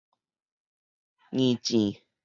[1.31, 2.01] 硬諍